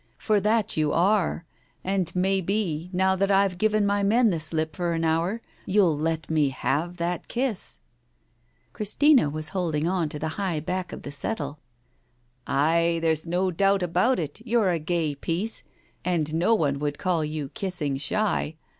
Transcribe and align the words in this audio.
For 0.17 0.39
that 0.39 0.75
you 0.77 0.91
are; 0.93 1.45
and 1.83 2.11
may 2.15 2.41
be, 2.41 2.89
now 2.91 3.15
that 3.15 3.29
I've 3.29 3.59
given 3.59 3.85
my 3.85 4.01
men 4.01 4.31
the 4.31 4.39
slip 4.39 4.75
for 4.75 4.93
an 4.93 5.03
hour, 5.03 5.43
you'll 5.67 5.95
let 5.95 6.27
me 6.27 6.49
have 6.49 6.97
that 6.97 7.27
kiss?" 7.27 7.81
Christina 8.73 9.29
was 9.29 9.49
holding 9.49 9.87
on 9.87 10.09
to 10.09 10.17
the 10.17 10.29
high 10.41 10.59
back 10.59 10.91
of 10.91 11.03
the 11.03 11.11
settle. 11.11 11.59
"Ay, 12.47 12.97
there's 13.03 13.27
no 13.27 13.51
doubt 13.51 13.83
about 13.83 14.17
it, 14.17 14.41
you're 14.43 14.69
a 14.69 14.79
gay 14.79 15.13
piece, 15.13 15.61
and 16.03 16.33
no 16.33 16.55
one 16.55 16.79
could 16.79 16.97
call 16.97 17.23
you 17.23 17.49
kissing 17.49 17.95
shy. 17.97 18.55